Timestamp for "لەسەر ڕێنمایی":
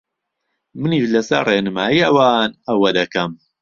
1.13-2.05